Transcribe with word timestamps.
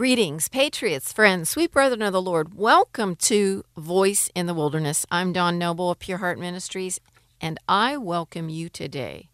Greetings, 0.00 0.48
patriots, 0.48 1.12
friends, 1.12 1.50
sweet 1.50 1.72
brethren 1.72 2.00
of 2.00 2.14
the 2.14 2.22
Lord. 2.22 2.54
Welcome 2.54 3.16
to 3.16 3.64
Voice 3.76 4.30
in 4.34 4.46
the 4.46 4.54
Wilderness. 4.54 5.04
I'm 5.10 5.30
Dawn 5.30 5.58
Noble 5.58 5.90
of 5.90 5.98
Pure 5.98 6.16
Heart 6.16 6.38
Ministries, 6.38 6.98
and 7.38 7.58
I 7.68 7.98
welcome 7.98 8.48
you 8.48 8.70
today 8.70 9.28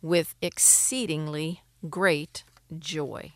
with 0.00 0.36
exceedingly 0.40 1.64
great 1.90 2.44
joy. 2.78 3.32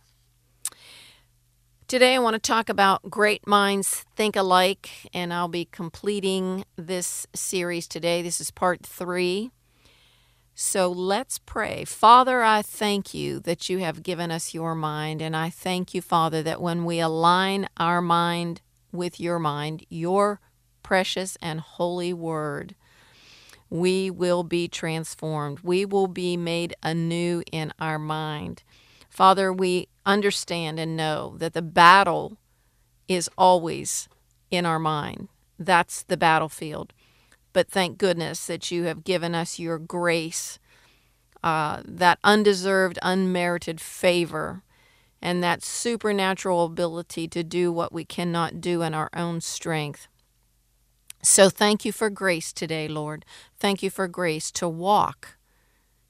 Today, 1.88 2.14
I 2.14 2.20
want 2.20 2.34
to 2.34 2.38
talk 2.38 2.68
about 2.68 3.10
great 3.10 3.44
minds 3.44 4.04
think 4.14 4.36
alike, 4.36 4.88
and 5.12 5.34
I'll 5.34 5.48
be 5.48 5.64
completing 5.64 6.64
this 6.76 7.26
series 7.34 7.88
today. 7.88 8.22
This 8.22 8.40
is 8.40 8.52
part 8.52 8.86
three. 8.86 9.50
So 10.60 10.90
let's 10.90 11.38
pray. 11.38 11.84
Father, 11.84 12.42
I 12.42 12.62
thank 12.62 13.14
you 13.14 13.38
that 13.38 13.68
you 13.68 13.78
have 13.78 14.02
given 14.02 14.32
us 14.32 14.54
your 14.54 14.74
mind. 14.74 15.22
And 15.22 15.36
I 15.36 15.50
thank 15.50 15.94
you, 15.94 16.02
Father, 16.02 16.42
that 16.42 16.60
when 16.60 16.84
we 16.84 16.98
align 16.98 17.68
our 17.76 18.02
mind 18.02 18.60
with 18.90 19.20
your 19.20 19.38
mind, 19.38 19.86
your 19.88 20.40
precious 20.82 21.38
and 21.40 21.60
holy 21.60 22.12
word, 22.12 22.74
we 23.70 24.10
will 24.10 24.42
be 24.42 24.66
transformed. 24.66 25.60
We 25.60 25.84
will 25.84 26.08
be 26.08 26.36
made 26.36 26.74
anew 26.82 27.44
in 27.52 27.72
our 27.78 28.00
mind. 28.00 28.64
Father, 29.08 29.52
we 29.52 29.86
understand 30.04 30.80
and 30.80 30.96
know 30.96 31.36
that 31.38 31.52
the 31.52 31.62
battle 31.62 32.36
is 33.06 33.30
always 33.38 34.08
in 34.50 34.66
our 34.66 34.80
mind. 34.80 35.28
That's 35.56 36.02
the 36.02 36.16
battlefield. 36.16 36.92
But 37.58 37.68
thank 37.68 37.98
goodness 37.98 38.46
that 38.46 38.70
you 38.70 38.84
have 38.84 39.02
given 39.02 39.34
us 39.34 39.58
your 39.58 39.80
grace, 39.80 40.60
uh, 41.42 41.82
that 41.84 42.20
undeserved, 42.22 43.00
unmerited 43.02 43.80
favor, 43.80 44.62
and 45.20 45.42
that 45.42 45.64
supernatural 45.64 46.66
ability 46.66 47.26
to 47.26 47.42
do 47.42 47.72
what 47.72 47.92
we 47.92 48.04
cannot 48.04 48.60
do 48.60 48.82
in 48.82 48.94
our 48.94 49.10
own 49.12 49.40
strength. 49.40 50.06
So 51.20 51.50
thank 51.50 51.84
you 51.84 51.90
for 51.90 52.10
grace 52.10 52.52
today, 52.52 52.86
Lord. 52.86 53.24
Thank 53.58 53.82
you 53.82 53.90
for 53.90 54.06
grace 54.06 54.52
to 54.52 54.68
walk 54.68 55.36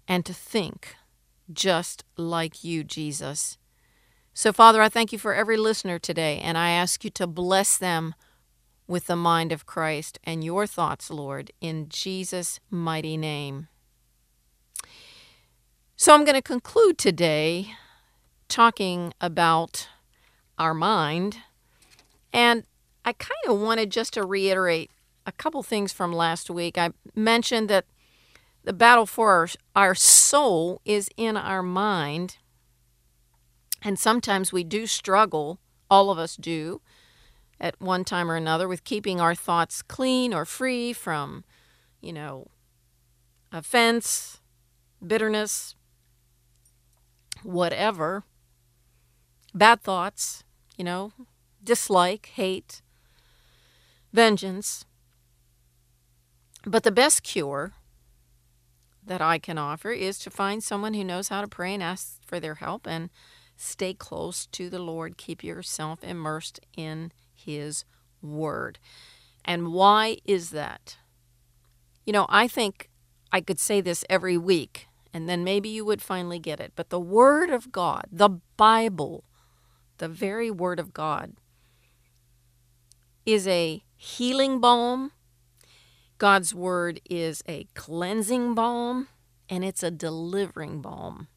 and 0.06 0.26
to 0.26 0.34
think 0.34 0.96
just 1.50 2.04
like 2.18 2.62
you, 2.62 2.84
Jesus. 2.84 3.56
So, 4.34 4.52
Father, 4.52 4.82
I 4.82 4.90
thank 4.90 5.12
you 5.14 5.18
for 5.18 5.32
every 5.32 5.56
listener 5.56 5.98
today, 5.98 6.40
and 6.40 6.58
I 6.58 6.72
ask 6.72 7.04
you 7.04 7.10
to 7.12 7.26
bless 7.26 7.78
them 7.78 8.14
with 8.88 9.06
the 9.06 9.16
mind 9.16 9.52
of 9.52 9.66
Christ 9.66 10.18
and 10.24 10.42
your 10.42 10.66
thoughts, 10.66 11.10
Lord, 11.10 11.52
in 11.60 11.88
Jesus' 11.88 12.58
mighty 12.70 13.16
name. 13.16 13.68
So 15.94 16.14
I'm 16.14 16.24
going 16.24 16.34
to 16.34 16.42
conclude 16.42 16.96
today 16.96 17.74
talking 18.48 19.12
about 19.20 19.88
our 20.58 20.72
mind. 20.72 21.38
And 22.32 22.64
I 23.04 23.12
kind 23.12 23.40
of 23.46 23.60
wanted 23.60 23.90
just 23.90 24.14
to 24.14 24.24
reiterate 24.24 24.90
a 25.26 25.32
couple 25.32 25.62
things 25.62 25.92
from 25.92 26.12
last 26.12 26.48
week. 26.48 26.78
I 26.78 26.90
mentioned 27.14 27.68
that 27.68 27.84
the 28.64 28.72
battle 28.72 29.06
for 29.06 29.32
our, 29.32 29.48
our 29.76 29.94
soul 29.94 30.80
is 30.84 31.10
in 31.16 31.36
our 31.36 31.62
mind. 31.62 32.38
And 33.82 33.98
sometimes 33.98 34.52
we 34.52 34.64
do 34.64 34.86
struggle, 34.86 35.60
all 35.90 36.10
of 36.10 36.18
us 36.18 36.36
do, 36.36 36.80
at 37.60 37.80
one 37.80 38.04
time 38.04 38.30
or 38.30 38.36
another 38.36 38.68
with 38.68 38.84
keeping 38.84 39.20
our 39.20 39.34
thoughts 39.34 39.82
clean 39.82 40.32
or 40.32 40.44
free 40.44 40.92
from, 40.92 41.44
you 42.00 42.12
know, 42.12 42.46
offense, 43.52 44.40
bitterness, 45.04 45.74
whatever, 47.42 48.24
bad 49.54 49.82
thoughts, 49.82 50.44
you 50.76 50.84
know, 50.84 51.12
dislike, 51.62 52.30
hate, 52.34 52.82
vengeance. 54.12 54.84
But 56.64 56.82
the 56.82 56.92
best 56.92 57.22
cure 57.22 57.72
that 59.04 59.20
I 59.22 59.38
can 59.38 59.58
offer 59.58 59.90
is 59.90 60.18
to 60.20 60.30
find 60.30 60.62
someone 60.62 60.94
who 60.94 61.04
knows 61.04 61.28
how 61.28 61.40
to 61.40 61.48
pray 61.48 61.74
and 61.74 61.82
ask 61.82 62.18
for 62.26 62.38
their 62.38 62.56
help 62.56 62.86
and 62.86 63.10
stay 63.56 63.94
close 63.94 64.46
to 64.46 64.68
the 64.68 64.78
Lord. 64.78 65.16
Keep 65.16 65.42
yourself 65.42 66.04
immersed 66.04 66.60
in 66.76 67.12
his 67.44 67.84
word. 68.22 68.78
And 69.44 69.72
why 69.72 70.18
is 70.24 70.50
that? 70.50 70.96
You 72.04 72.12
know, 72.12 72.26
I 72.28 72.48
think 72.48 72.88
I 73.32 73.40
could 73.40 73.60
say 73.60 73.80
this 73.80 74.04
every 74.08 74.38
week, 74.38 74.86
and 75.12 75.28
then 75.28 75.44
maybe 75.44 75.68
you 75.68 75.84
would 75.84 76.02
finally 76.02 76.38
get 76.38 76.60
it. 76.60 76.72
But 76.74 76.90
the 76.90 77.00
Word 77.00 77.50
of 77.50 77.72
God, 77.72 78.06
the 78.10 78.40
Bible, 78.56 79.24
the 79.98 80.08
very 80.08 80.50
Word 80.50 80.80
of 80.80 80.94
God, 80.94 81.34
is 83.26 83.46
a 83.46 83.82
healing 83.96 84.60
balm. 84.60 85.12
God's 86.16 86.54
Word 86.54 87.00
is 87.08 87.42
a 87.46 87.66
cleansing 87.74 88.54
balm, 88.54 89.08
and 89.48 89.64
it's 89.64 89.82
a 89.82 89.90
delivering 89.90 90.80
balm. 90.80 91.28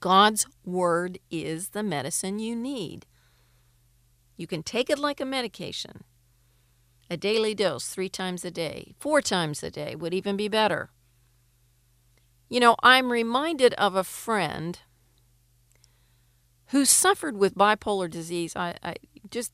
God's 0.00 0.46
Word 0.64 1.18
is 1.30 1.68
the 1.68 1.82
medicine 1.82 2.38
you 2.38 2.56
need. 2.56 3.06
You 4.36 4.46
can 4.46 4.62
take 4.62 4.90
it 4.90 4.98
like 4.98 5.20
a 5.20 5.24
medication. 5.24 6.04
A 7.08 7.16
daily 7.16 7.54
dose, 7.54 7.88
three 7.88 8.08
times 8.08 8.44
a 8.44 8.50
day, 8.50 8.94
four 8.98 9.22
times 9.22 9.62
a 9.62 9.70
day 9.70 9.94
would 9.94 10.12
even 10.12 10.36
be 10.36 10.48
better. 10.48 10.90
You 12.48 12.60
know, 12.60 12.76
I'm 12.82 13.10
reminded 13.10 13.74
of 13.74 13.94
a 13.94 14.04
friend 14.04 14.78
who 16.66 16.84
suffered 16.84 17.36
with 17.36 17.54
bipolar 17.54 18.10
disease. 18.10 18.54
I, 18.56 18.74
I 18.82 18.96
just, 19.30 19.52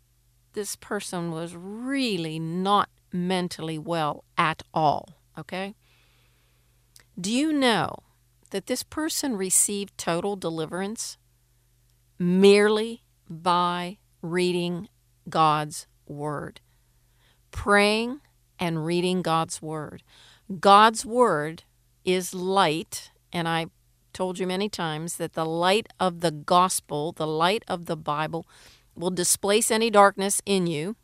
this 0.54 0.76
person 0.76 1.30
was 1.30 1.54
really 1.54 2.38
not 2.38 2.88
mentally 3.12 3.78
well 3.78 4.24
at 4.38 4.62
all, 4.72 5.20
okay? 5.38 5.74
Do 7.20 7.30
you 7.30 7.52
know 7.52 7.96
that 8.50 8.66
this 8.66 8.82
person 8.82 9.36
received 9.36 9.96
total 9.98 10.36
deliverance 10.36 11.18
merely 12.18 13.02
by 13.28 13.98
reading 14.22 14.88
God's 15.28 15.86
Word. 16.06 16.60
Praying 17.50 18.20
and 18.58 18.86
reading 18.86 19.20
God's 19.20 19.60
Word. 19.60 20.02
God's 20.60 21.04
Word 21.04 21.64
is 22.04 22.34
light, 22.34 23.10
and 23.32 23.48
I 23.48 23.66
told 24.12 24.38
you 24.38 24.46
many 24.46 24.68
times 24.68 25.16
that 25.16 25.32
the 25.32 25.44
light 25.44 25.88
of 25.98 26.20
the 26.20 26.30
gospel, 26.30 27.12
the 27.12 27.26
light 27.26 27.64
of 27.66 27.86
the 27.86 27.96
Bible, 27.96 28.46
will 28.94 29.10
displace 29.10 29.70
any 29.70 29.90
darkness 29.90 30.40
in 30.46 30.66
you. 30.66 30.96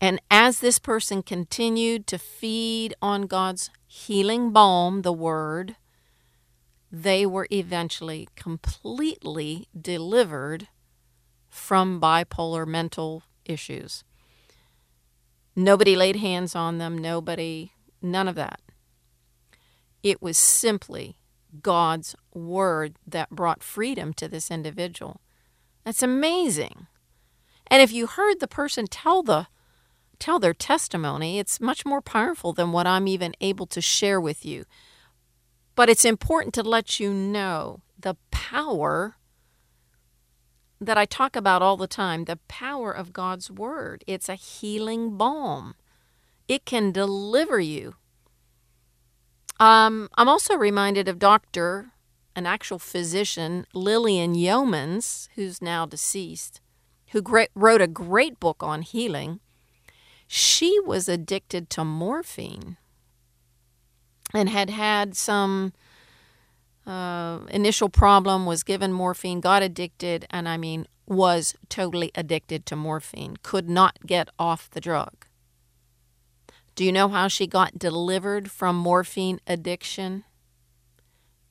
And 0.00 0.20
as 0.30 0.60
this 0.60 0.78
person 0.78 1.22
continued 1.22 2.06
to 2.08 2.18
feed 2.18 2.94
on 3.00 3.22
God's 3.22 3.70
healing 3.86 4.50
balm, 4.50 5.02
the 5.02 5.12
Word, 5.12 5.76
they 6.92 7.24
were 7.24 7.48
eventually 7.50 8.28
completely 8.36 9.68
delivered 9.78 10.68
from 11.56 12.00
bipolar 12.00 12.66
mental 12.66 13.22
issues. 13.44 14.04
Nobody 15.54 15.96
laid 15.96 16.16
hands 16.16 16.54
on 16.54 16.78
them, 16.78 16.98
nobody, 16.98 17.72
none 18.02 18.28
of 18.28 18.34
that. 18.34 18.60
It 20.02 20.20
was 20.20 20.36
simply 20.36 21.16
God's 21.62 22.14
word 22.34 22.96
that 23.06 23.30
brought 23.30 23.62
freedom 23.62 24.12
to 24.14 24.28
this 24.28 24.50
individual. 24.50 25.20
That's 25.84 26.02
amazing. 26.02 26.86
And 27.68 27.82
if 27.82 27.92
you 27.92 28.06
heard 28.06 28.38
the 28.38 28.48
person 28.48 28.86
tell 28.86 29.22
the 29.22 29.48
tell 30.18 30.38
their 30.38 30.54
testimony, 30.54 31.38
it's 31.38 31.60
much 31.60 31.84
more 31.84 32.00
powerful 32.00 32.52
than 32.52 32.72
what 32.72 32.86
I'm 32.86 33.06
even 33.06 33.34
able 33.40 33.66
to 33.66 33.80
share 33.80 34.20
with 34.20 34.44
you. 34.44 34.64
But 35.74 35.90
it's 35.90 36.06
important 36.06 36.54
to 36.54 36.62
let 36.62 36.98
you 36.98 37.12
know 37.12 37.80
the 37.98 38.16
power 38.30 39.16
that 40.80 40.98
I 40.98 41.04
talk 41.04 41.36
about 41.36 41.62
all 41.62 41.76
the 41.76 41.86
time 41.86 42.24
the 42.24 42.38
power 42.48 42.92
of 42.92 43.12
God's 43.12 43.50
Word. 43.50 44.04
It's 44.06 44.28
a 44.28 44.34
healing 44.34 45.16
balm, 45.16 45.74
it 46.48 46.64
can 46.64 46.92
deliver 46.92 47.58
you. 47.60 47.94
Um, 49.58 50.08
I'm 50.16 50.28
also 50.28 50.54
reminded 50.54 51.08
of 51.08 51.18
Dr., 51.18 51.92
an 52.34 52.46
actual 52.46 52.78
physician, 52.78 53.66
Lillian 53.72 54.34
Yeomans, 54.34 55.28
who's 55.34 55.62
now 55.62 55.86
deceased, 55.86 56.60
who 57.12 57.22
great, 57.22 57.48
wrote 57.54 57.80
a 57.80 57.86
great 57.86 58.38
book 58.38 58.62
on 58.62 58.82
healing. 58.82 59.40
She 60.26 60.78
was 60.80 61.08
addicted 61.08 61.70
to 61.70 61.84
morphine 61.84 62.76
and 64.34 64.50
had 64.50 64.68
had 64.68 65.16
some 65.16 65.72
uh, 66.86 67.40
initial 67.50 67.88
problem 67.88 68.46
was 68.46 68.62
given 68.62 68.92
morphine, 68.92 69.40
got 69.40 69.62
addicted, 69.62 70.26
and 70.30 70.48
I 70.48 70.56
mean, 70.56 70.86
was 71.06 71.54
totally 71.68 72.10
addicted 72.14 72.66
to 72.66 72.76
morphine, 72.76 73.36
could 73.42 73.68
not 73.68 73.98
get 74.06 74.28
off 74.38 74.70
the 74.70 74.80
drug. 74.80 75.26
Do 76.74 76.84
you 76.84 76.92
know 76.92 77.08
how 77.08 77.28
she 77.28 77.46
got 77.46 77.78
delivered 77.78 78.50
from 78.50 78.76
morphine 78.76 79.40
addiction? 79.46 80.24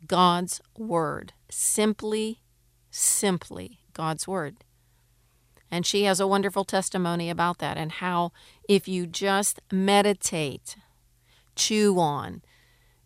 God's 0.08 0.62
Word. 0.78 1.34
Simply, 1.50 2.42
simply 2.92 3.80
God's 3.94 4.28
Word. 4.28 4.58
And 5.72 5.86
she 5.86 6.04
has 6.04 6.20
a 6.20 6.28
wonderful 6.28 6.64
testimony 6.64 7.30
about 7.30 7.58
that 7.58 7.76
and 7.76 7.94
how 7.94 8.32
if 8.70 8.88
you 8.88 9.08
just 9.08 9.60
meditate, 9.72 10.78
chew 11.56 12.00
on, 12.00 12.44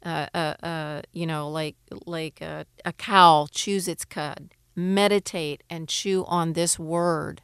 uh, 0.03 0.27
uh, 0.33 1.01
you 1.11 1.25
know, 1.25 1.49
like 1.49 1.75
like 2.05 2.41
a, 2.41 2.65
a 2.85 2.93
cow 2.93 3.47
chews 3.51 3.87
its 3.87 4.05
cud. 4.05 4.53
Meditate 4.75 5.63
and 5.69 5.89
chew 5.89 6.23
on 6.27 6.53
this 6.53 6.79
word, 6.79 7.41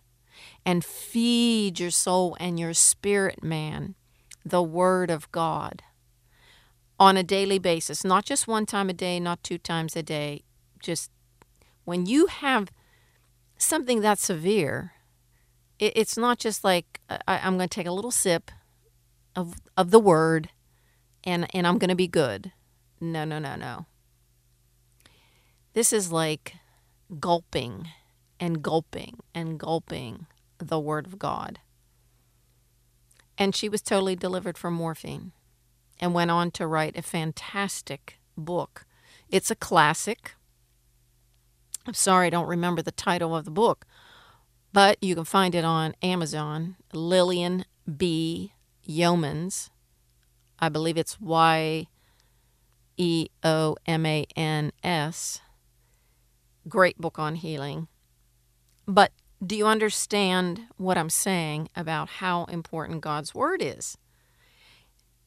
and 0.66 0.86
feed 0.86 1.80
your 1.80 1.92
soul 1.92 2.38
and 2.40 2.58
your 2.60 2.74
spirit, 2.74 3.44
man, 3.44 3.96
the 4.46 4.64
word 4.64 5.12
of 5.12 5.30
God, 5.34 5.84
on 6.98 7.18
a 7.18 7.24
daily 7.24 7.60
basis. 7.60 8.06
Not 8.06 8.24
just 8.24 8.48
one 8.48 8.66
time 8.66 8.90
a 8.90 8.94
day, 8.94 9.20
not 9.20 9.44
two 9.44 9.58
times 9.58 9.98
a 9.98 10.04
day. 10.04 10.44
Just 10.80 11.12
when 11.84 12.06
you 12.06 12.28
have 12.28 12.72
something 13.58 14.02
that 14.02 14.20
severe, 14.20 14.94
it, 15.78 15.94
it's 15.96 16.18
not 16.18 16.40
just 16.40 16.64
like 16.64 17.02
I, 17.10 17.40
I'm 17.44 17.58
going 17.58 17.68
to 17.70 17.76
take 17.76 17.88
a 17.88 17.92
little 17.92 18.12
sip 18.12 18.50
of 19.36 19.56
of 19.76 19.92
the 19.92 20.00
word 20.00 20.50
and 21.26 21.48
and 21.56 21.66
I'm 21.68 21.78
going 21.78 21.90
to 21.90 21.96
be 21.96 22.08
good. 22.08 22.52
No, 23.02 23.26
no, 23.26 23.40
no, 23.40 23.56
no. 23.56 23.86
This 25.74 25.92
is 25.92 26.12
like 26.12 26.56
gulping 27.20 27.90
and 28.40 28.62
gulping 28.62 29.20
and 29.34 29.60
gulping 29.60 30.28
the 30.58 30.80
word 30.80 31.06
of 31.06 31.20
God. 31.20 31.60
And 33.38 33.54
she 33.56 33.68
was 33.68 33.82
totally 33.82 34.16
delivered 34.16 34.58
from 34.58 34.74
morphine 34.74 35.34
and 36.00 36.14
went 36.14 36.32
on 36.32 36.52
to 36.52 36.68
write 36.68 36.98
a 36.98 37.02
fantastic 37.02 38.20
book. 38.38 38.86
It's 39.30 39.52
a 39.52 39.56
classic. 39.56 40.36
I'm 41.86 41.94
sorry 41.94 42.28
I 42.28 42.30
don't 42.30 42.48
remember 42.48 42.82
the 42.82 42.92
title 42.92 43.36
of 43.36 43.46
the 43.46 43.52
book, 43.52 43.86
but 44.74 44.98
you 45.02 45.16
can 45.16 45.26
find 45.26 45.54
it 45.54 45.66
on 45.66 45.96
Amazon. 46.02 46.78
Lillian 46.94 47.66
B. 47.98 48.54
Yeomans 48.88 49.70
I 50.60 50.70
believe 50.70 50.98
it's 50.98 51.20
Y 51.20 51.88
E 52.98 53.28
O 53.44 53.76
M 53.86 54.06
A 54.06 54.26
N 54.36 54.72
S. 54.84 55.42
Great 56.68 56.98
book 56.98 57.20
on 57.20 57.36
healing. 57.36 57.88
But 58.88 59.12
do 59.46 59.56
you 59.56 59.68
understand 59.68 60.62
what 60.78 60.98
I'm 60.98 61.10
saying 61.10 61.70
about 61.76 62.10
how 62.10 62.46
important 62.46 63.02
God's 63.02 63.36
Word 63.36 63.62
is? 63.62 63.98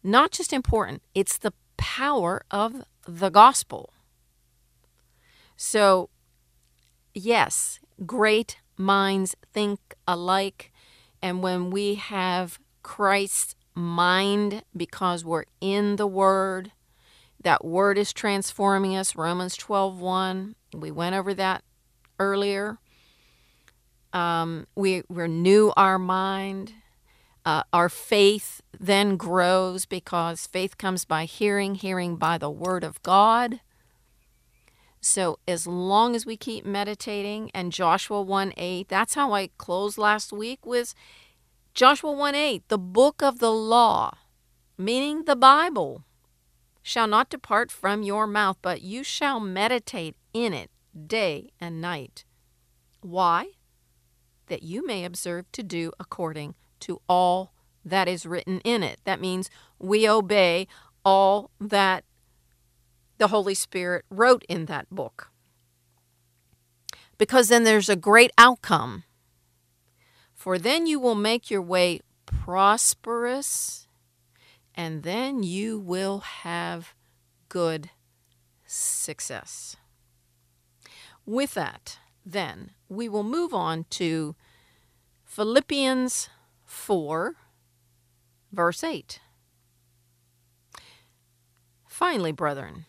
Not 0.03 0.31
just 0.33 0.53
important, 0.53 1.03
it's 1.15 1.39
the 1.39 1.53
power 1.77 2.43
of 2.51 2.83
the 3.07 3.31
gospel. 3.31 3.93
So, 5.57 6.09
yes, 7.15 7.81
great 8.07 8.59
minds 8.77 9.35
think 9.53 9.81
alike. 10.07 10.73
And 11.21 11.43
when 11.43 11.71
we 11.71 11.97
have 11.97 12.61
Christ's 12.83 13.55
mind 13.75 14.63
because 14.77 15.25
we're 15.25 15.45
in 15.61 15.97
the 15.97 16.07
word. 16.07 16.73
That 17.43 17.65
word 17.65 17.99
is 17.99 18.13
transforming 18.13 18.97
us. 18.97 19.15
Romans 19.15 19.57
12 19.57 20.01
1 20.01 20.55
we 20.75 20.91
went 20.91 21.15
over 21.15 21.35
that 21.35 21.65
earlier. 22.19 22.79
Um, 24.13 24.67
we 24.75 25.03
renew 25.09 25.73
our 25.77 25.99
mind. 25.99 26.73
Uh, 27.45 27.63
our 27.73 27.89
faith 27.89 28.61
then 28.79 29.17
grows 29.17 29.87
because 29.87 30.47
faith 30.47 30.77
comes 30.77 31.05
by 31.05 31.25
hearing 31.25 31.77
hearing 31.77 32.17
by 32.17 32.37
the 32.37 32.51
word 32.51 32.85
of 32.85 33.03
god. 33.03 33.61
So 35.01 35.39
as 35.47 35.67
long 35.67 36.15
as 36.15 36.27
we 36.27 36.37
keep 36.37 36.67
meditating 36.67 37.51
and 37.55 37.73
joshua 37.73 38.21
1 38.21 38.53
8 38.57 38.89
that's 38.89 39.15
how 39.15 39.33
i 39.33 39.49
closed 39.57 39.97
last 39.97 40.33
week 40.33 40.67
was 40.67 40.95
Joshua 41.75 42.13
1 42.13 42.35
8, 42.35 42.69
the 42.69 42.79
book 42.79 43.23
of 43.23 43.39
the 43.39 43.53
law, 43.53 44.19
meaning 44.77 45.25
the 45.25 45.37
Bible, 45.37 46.05
shall 46.83 47.07
not 47.07 47.31
depart 47.31 47.71
from 47.71 48.03
your 48.03 48.27
mouth, 48.27 48.57
but 48.63 48.83
you 48.83 49.05
shall 49.05 49.41
meditate 49.41 50.17
in 50.33 50.53
it 50.53 50.71
day 51.07 51.51
and 51.61 51.81
night. 51.81 52.25
Why? 53.01 53.51
That 54.47 54.63
you 54.63 54.87
may 54.87 55.05
observe 55.05 55.51
to 55.53 55.63
do 55.63 55.93
according 56.01 56.55
to 56.81 57.01
all 57.09 57.53
that 57.85 58.09
is 58.09 58.27
written 58.27 58.61
in 58.61 58.83
it. 58.83 59.01
That 59.05 59.21
means 59.21 59.51
we 59.79 60.09
obey 60.09 60.67
all 61.05 61.51
that 61.61 62.05
the 63.19 63.29
Holy 63.29 63.55
Spirit 63.55 64.05
wrote 64.11 64.45
in 64.49 64.67
that 64.67 64.89
book. 64.91 65.31
Because 67.19 67.49
then 67.49 67.65
there's 67.65 67.89
a 67.89 67.97
great 67.97 68.31
outcome 68.39 69.05
for 70.49 70.59
then 70.59 70.87
you 70.87 70.99
will 70.99 71.15
make 71.15 71.51
your 71.51 71.61
way 71.61 72.01
prosperous, 72.25 73.87
and 74.75 75.03
then 75.03 75.43
you 75.43 75.79
will 75.79 76.21
have 76.21 76.95
good 77.51 77.91
success. 78.65 79.77
With 81.27 81.53
that, 81.53 81.99
then, 82.25 82.71
we 82.89 83.11
will 83.11 83.25
move 83.25 83.53
on 83.53 83.85
to 83.91 84.37
Philippians 85.27 86.31
4, 86.65 87.35
verse 88.51 88.83
8. 88.83 89.21
Finally, 91.87 92.33
brethren, 92.33 92.87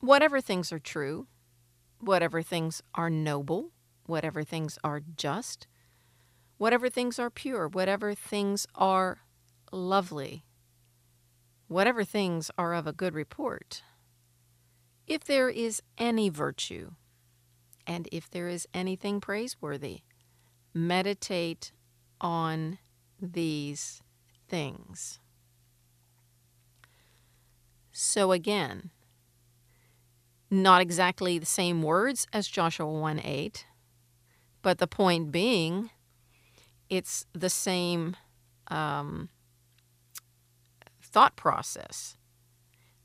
whatever 0.00 0.40
things 0.40 0.72
are 0.72 0.78
true, 0.78 1.26
whatever 2.00 2.40
things 2.40 2.80
are 2.94 3.10
noble, 3.10 3.72
whatever 4.06 4.42
things 4.42 4.78
are 4.82 5.02
just, 5.18 5.66
whatever 6.58 6.88
things 6.88 7.18
are 7.18 7.30
pure, 7.30 7.68
whatever 7.68 8.14
things 8.14 8.66
are 8.74 9.18
lovely, 9.72 10.44
whatever 11.68 12.04
things 12.04 12.50
are 12.56 12.74
of 12.74 12.86
a 12.86 12.92
good 12.92 13.14
report, 13.14 13.82
if 15.06 15.24
there 15.24 15.48
is 15.48 15.82
any 15.98 16.28
virtue, 16.28 16.92
and 17.86 18.08
if 18.10 18.30
there 18.30 18.48
is 18.48 18.66
anything 18.72 19.20
praiseworthy, 19.20 20.00
meditate 20.72 21.72
on 22.20 22.78
these 23.20 24.02
things. 24.48 25.20
So 27.92 28.32
again, 28.32 28.90
not 30.50 30.80
exactly 30.80 31.38
the 31.38 31.46
same 31.46 31.82
words 31.82 32.26
as 32.32 32.48
Joshua 32.48 32.90
1 32.90 33.20
8, 33.22 33.66
but 34.62 34.78
the 34.78 34.86
point 34.86 35.30
being 35.30 35.90
it's 36.88 37.26
the 37.32 37.50
same 37.50 38.16
um, 38.68 39.28
thought 41.02 41.36
process. 41.36 42.16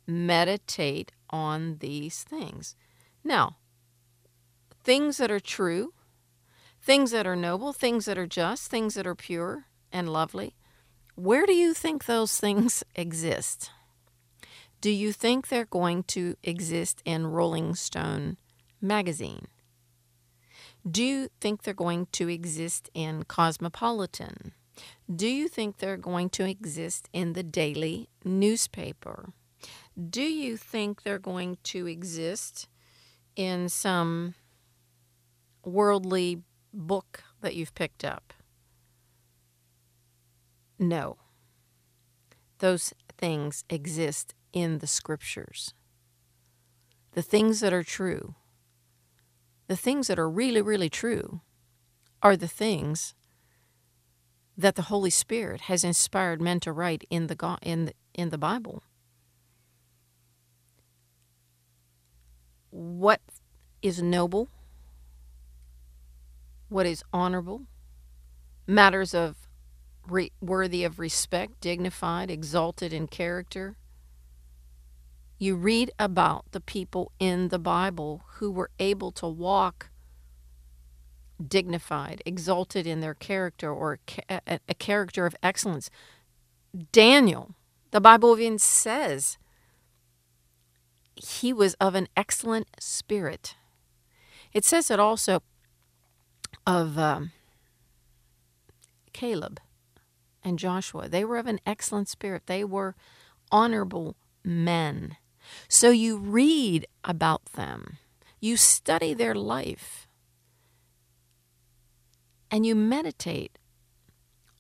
Meditate 0.08 1.12
on 1.30 1.78
these 1.80 2.24
things. 2.24 2.76
Now, 3.24 3.58
things 4.84 5.18
that 5.18 5.30
are 5.30 5.40
true, 5.40 5.94
things 6.82 7.12
that 7.12 7.28
are 7.28 7.36
noble, 7.36 7.74
things 7.74 8.06
that 8.06 8.18
are 8.18 8.28
just, 8.28 8.72
things 8.72 8.96
that 8.96 9.06
are 9.06 9.16
pure 9.16 9.66
and 9.92 10.12
lovely, 10.12 10.56
where 11.16 11.46
do 11.46 11.54
you 11.54 11.74
think 11.74 12.06
those 12.06 12.40
things 12.40 12.84
exist? 12.96 13.72
Do 14.82 14.90
you 14.90 15.12
think 15.12 15.48
they're 15.50 15.66
going 15.66 16.04
to 16.04 16.36
exist 16.42 17.02
in 17.04 17.28
Rolling 17.28 17.76
Stone 17.76 18.38
magazine? 18.82 19.48
Do 20.90 21.04
you 21.04 21.30
think 21.42 21.64
they're 21.64 21.74
going 21.74 22.08
to 22.14 22.30
exist 22.30 22.90
in 22.94 23.24
Cosmopolitan? 23.24 24.54
Do 25.14 25.28
you 25.28 25.48
think 25.48 25.78
they're 25.78 25.98
going 25.98 26.30
to 26.32 26.48
exist 26.48 27.10
in 27.12 27.34
the 27.34 27.44
daily 27.44 28.10
newspaper? 28.24 29.34
Do 30.10 30.22
you 30.22 30.56
think 30.56 31.04
they're 31.04 31.20
going 31.20 31.58
to 31.64 31.88
exist 31.88 32.68
in 33.36 33.68
some 33.68 34.36
worldly 35.66 36.44
book 36.74 37.24
that 37.42 37.56
you've 37.56 37.76
picked 37.76 38.06
up? 38.06 38.34
No. 40.78 41.18
Those 42.60 42.94
things 43.18 43.66
exist 43.70 44.34
in 44.54 44.80
the 44.80 44.88
scriptures. 44.88 45.74
The 47.12 47.22
things 47.22 47.60
that 47.60 47.74
are 47.74 47.84
true 47.84 48.36
the 49.70 49.78
things 49.78 50.08
that 50.08 50.20
are 50.20 50.30
really, 50.30 50.62
really 50.62 50.90
true 50.90 51.42
are 52.24 52.36
the 52.36 52.48
things 52.48 53.14
that 54.58 54.76
the 54.76 54.84
Holy 54.84 55.12
Spirit 55.12 55.62
has 55.62 55.84
inspired 55.86 56.42
men 56.42 56.60
to 56.62 56.74
write 56.74 57.06
in 57.10 57.28
the, 57.28 57.58
in 57.62 57.94
in 58.14 58.30
the 58.32 58.38
Bible. 58.38 58.84
What 62.72 63.22
is 63.82 64.02
noble, 64.02 64.50
what 66.68 66.86
is 66.88 67.04
honorable, 67.14 67.62
matters 68.68 69.14
of 69.14 69.48
re- 70.08 70.32
worthy 70.42 70.84
of 70.84 71.00
respect, 71.00 71.62
dignified, 71.62 72.32
exalted 72.32 72.92
in 72.92 73.08
character, 73.08 73.78
you 75.40 75.56
read 75.56 75.90
about 75.98 76.52
the 76.52 76.60
people 76.60 77.14
in 77.18 77.48
the 77.48 77.58
Bible 77.58 78.24
who 78.36 78.52
were 78.52 78.70
able 78.78 79.12
to 79.14 79.28
walk 79.28 79.90
dignified, 81.46 82.22
exalted 82.26 82.86
in 82.86 83.00
their 83.00 83.14
character, 83.14 83.72
or 83.72 84.00
a, 84.30 84.60
character 84.78 85.26
of 85.26 85.36
excellence. 85.42 85.90
Daniel, 86.92 87.56
the 87.92 88.02
Bible 88.02 88.38
even 88.38 88.60
says 88.60 89.38
he 91.16 91.54
was 91.54 91.74
of 91.76 91.96
an 91.96 92.10
excellent 92.18 92.68
spirit. 92.78 93.56
It 94.54 94.66
says 94.66 94.92
it 94.92 95.00
also 95.00 95.42
of 96.68 96.98
um, 96.98 97.32
Caleb 99.14 99.62
and 100.44 100.60
Joshua. 100.60 101.08
They 101.08 101.24
were 101.24 101.38
of 101.38 101.48
an 101.48 101.62
excellent 101.66 102.10
spirit, 102.10 102.44
they 102.48 102.66
were 102.66 102.96
honorable 103.52 104.18
men. 104.44 105.16
So 105.68 105.90
you 105.92 106.18
read 106.18 106.88
about 107.04 107.46
them, 107.54 107.98
you 108.40 108.58
study 108.58 109.14
their 109.14 109.36
life, 109.36 110.08
and 112.52 112.66
you 112.66 112.76
meditate 112.76 113.58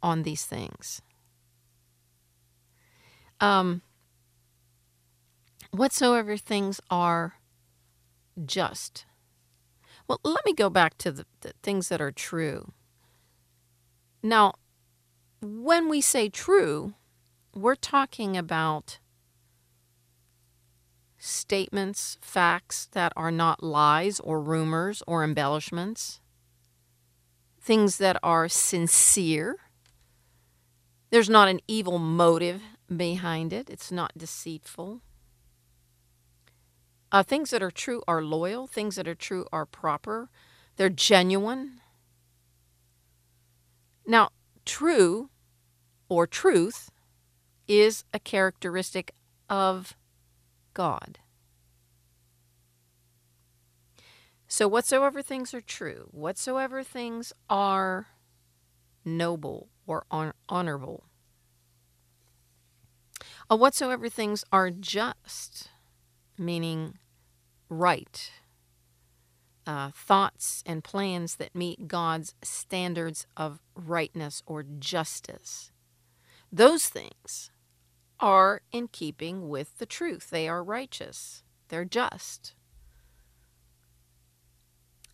on 0.01 0.23
these 0.23 0.45
things. 0.45 1.01
Um, 3.39 3.81
whatsoever 5.71 6.37
things 6.37 6.81
are 6.89 7.35
just. 8.45 9.05
Well, 10.07 10.19
let 10.23 10.45
me 10.45 10.53
go 10.53 10.69
back 10.69 10.97
to 10.99 11.11
the, 11.11 11.25
the 11.41 11.53
things 11.61 11.89
that 11.89 12.01
are 12.01 12.11
true. 12.11 12.71
Now, 14.23 14.55
when 15.41 15.87
we 15.87 16.01
say 16.01 16.29
true, 16.29 16.93
we're 17.53 17.75
talking 17.75 18.35
about 18.35 18.99
statements, 21.19 22.17
facts 22.21 22.87
that 22.93 23.13
are 23.15 23.31
not 23.31 23.61
lies 23.61 24.19
or 24.21 24.41
rumors 24.41 25.03
or 25.05 25.23
embellishments, 25.23 26.21
things 27.61 27.97
that 27.97 28.17
are 28.23 28.47
sincere. 28.47 29.57
There's 31.11 31.29
not 31.29 31.49
an 31.49 31.59
evil 31.67 31.99
motive 31.99 32.61
behind 32.95 33.53
it, 33.53 33.69
it's 33.69 33.91
not 33.91 34.17
deceitful. 34.17 35.01
Uh, 37.11 37.23
things 37.23 37.49
that 37.49 37.61
are 37.61 37.71
true 37.71 38.01
are 38.07 38.23
loyal, 38.23 38.67
things 38.67 38.95
that 38.95 39.07
are 39.07 39.15
true 39.15 39.45
are 39.51 39.65
proper, 39.65 40.29
they're 40.77 40.89
genuine. 40.89 41.81
Now, 44.05 44.29
true 44.65 45.29
or 46.07 46.25
truth 46.25 46.91
is 47.67 48.03
a 48.13 48.19
characteristic 48.19 49.13
of 49.49 49.95
God. 50.79 51.19
So, 54.47 54.65
whatsoever 54.65 55.21
things 55.21 55.53
are 55.53 55.59
true, 55.59 56.07
whatsoever 56.11 56.83
things 56.83 57.33
are 57.49 58.07
noble 59.03 59.67
or 59.85 60.05
honorable, 60.47 61.03
uh, 63.51 63.57
whatsoever 63.57 64.07
things 64.07 64.45
are 64.53 64.71
just, 64.71 65.67
meaning 66.37 66.97
right, 67.67 68.31
uh, 69.67 69.91
thoughts 69.93 70.63
and 70.65 70.81
plans 70.81 71.35
that 71.35 71.53
meet 71.53 71.89
God's 71.89 72.35
standards 72.41 73.27
of 73.35 73.59
rightness 73.75 74.43
or 74.45 74.63
justice, 74.63 75.73
those 76.53 76.87
things 76.87 77.51
are 78.19 78.61
in 78.71 78.87
keeping 78.87 79.49
with 79.49 79.77
the 79.77 79.85
truth. 79.85 80.29
They 80.29 80.47
are 80.47 80.63
righteous, 80.63 81.43
they're 81.69 81.85
just. 81.85 82.53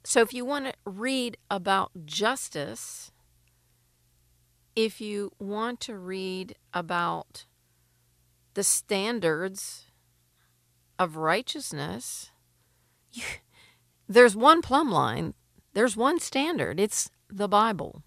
So, 0.04 0.22
if 0.22 0.34
you 0.34 0.46
want 0.46 0.66
to 0.66 0.74
read 0.86 1.38
about 1.50 1.92
justice, 2.06 3.12
if 4.76 5.02
you 5.02 5.32
want 5.40 5.80
to 5.82 5.98
read 5.98 6.56
about 6.74 7.46
the 8.54 8.64
standards 8.64 9.86
of 11.00 11.16
righteousness, 11.16 12.30
you, 13.12 13.24
there's 14.08 14.36
one 14.36 14.62
plumb 14.62 14.92
line, 14.92 15.34
there's 15.74 15.98
one 15.98 16.20
standard. 16.20 16.80
It's 16.80 17.10
the 17.30 17.48
Bible. 17.48 18.04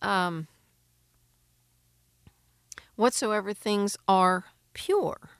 Um, 0.00 0.46
whatsoever 2.98 3.54
things 3.54 3.96
are 4.08 4.46
pure. 4.74 5.30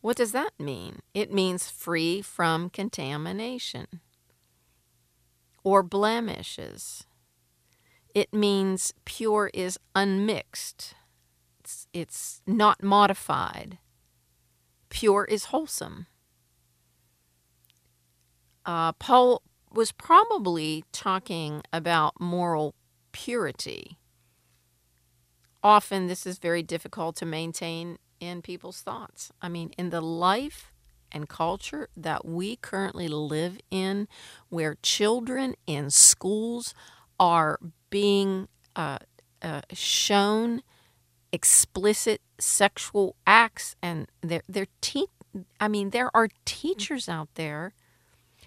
What 0.00 0.16
does 0.16 0.30
that 0.30 0.52
mean? 0.56 1.00
It 1.14 1.32
means 1.32 1.68
free 1.68 2.22
from 2.22 2.70
contamination 2.70 3.86
or 5.64 5.82
blemishes. 5.82 7.04
It 8.14 8.32
means 8.32 8.94
pure 9.04 9.50
is 9.52 9.76
unmixed, 9.96 10.94
it's, 11.58 11.88
it's 11.92 12.40
not 12.46 12.80
modified. 12.80 13.78
Pure 14.90 15.24
is 15.24 15.46
wholesome. 15.46 16.06
Uh, 18.64 18.92
Paul 18.92 19.42
was 19.72 19.90
probably 19.90 20.84
talking 20.92 21.62
about 21.72 22.20
moral 22.20 22.76
purity. 23.10 23.98
Often, 25.64 26.08
this 26.08 26.26
is 26.26 26.38
very 26.38 26.62
difficult 26.62 27.16
to 27.16 27.26
maintain 27.26 27.96
in 28.20 28.42
people's 28.42 28.82
thoughts. 28.82 29.32
I 29.40 29.48
mean, 29.48 29.72
in 29.78 29.88
the 29.88 30.02
life 30.02 30.70
and 31.10 31.26
culture 31.26 31.88
that 31.96 32.26
we 32.26 32.56
currently 32.56 33.08
live 33.08 33.58
in, 33.70 34.06
where 34.50 34.76
children 34.82 35.54
in 35.66 35.88
schools 35.88 36.74
are 37.18 37.58
being 37.88 38.48
uh, 38.76 38.98
uh, 39.40 39.62
shown 39.72 40.60
explicit 41.32 42.20
sexual 42.38 43.16
acts, 43.26 43.74
and 43.82 44.06
they're, 44.20 44.42
they're 44.46 44.66
te- 44.82 45.06
I 45.58 45.68
mean, 45.68 45.90
there 45.90 46.14
are 46.14 46.28
teachers 46.44 47.08
out 47.08 47.28
there 47.36 47.72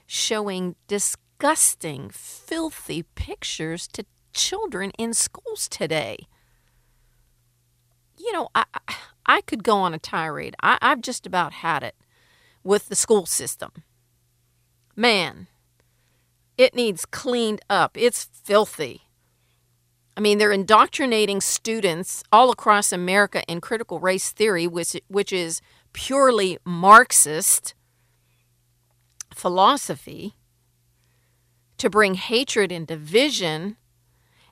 showing 0.06 0.76
disgusting, 0.88 2.12
filthy 2.12 3.04
pictures 3.16 3.88
to 3.88 4.06
children 4.34 4.92
in 5.00 5.16
schools 5.16 5.68
today. 5.68 6.28
You 8.18 8.32
know, 8.32 8.50
I, 8.56 8.66
I 9.26 9.42
could 9.42 9.64
go 9.64 9.78
on 9.78 9.94
a 9.94 10.00
tirade. 10.00 10.56
I, 10.62 10.78
I've 10.82 11.02
just 11.02 11.26
about 11.26 11.54
had 11.54 11.84
it 11.84 11.96
with 12.64 12.90
the 12.90 12.96
school 12.96 13.26
system. 13.26 13.72
Man, 14.96 15.48
it 16.58 16.74
needs 16.74 17.06
cleaned 17.06 17.62
up. 17.70 17.92
It's 17.96 18.30
filthy. 18.44 19.04
I 20.16 20.20
mean, 20.20 20.40
they're 20.40 20.52
indoctrinating 20.52 21.42
students 21.42 22.24
all 22.32 22.50
across 22.50 22.92
America 22.92 23.44
in 23.48 23.62
critical 23.62 24.00
race 24.00 24.32
theory, 24.32 24.66
which, 24.66 24.96
which 25.08 25.32
is 25.32 25.62
purely 25.94 26.58
Marxist 26.66 27.76
philosophy 29.34 30.34
to 31.78 31.90
bring 31.90 32.16
hatred 32.16 32.72
and 32.72 32.88
division 32.88 33.78